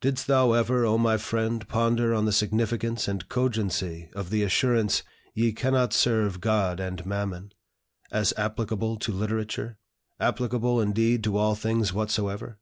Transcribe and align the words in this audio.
Did'st 0.00 0.28
thou 0.28 0.52
ever, 0.52 0.86
O 0.86 0.96
my 0.96 1.16
friend! 1.16 1.66
ponder 1.66 2.14
on 2.14 2.26
the 2.26 2.32
significance 2.32 3.08
and 3.08 3.28
cogency 3.28 4.08
of 4.14 4.30
the 4.30 4.44
assurance, 4.44 5.02
'Ye 5.34 5.50
cannot 5.52 5.92
serve 5.92 6.40
God 6.40 6.78
and 6.78 7.04
Mammon,' 7.04 7.50
as 8.12 8.32
applicable 8.36 8.98
to 8.98 9.10
literature, 9.10 9.76
applicable, 10.20 10.80
indeed, 10.80 11.24
to 11.24 11.36
all 11.36 11.56
things 11.56 11.92
whatsoever? 11.92 12.60